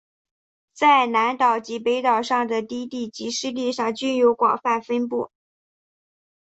[0.73, 5.29] 在南岛及北岛上的低地及湿地上均有广泛分布。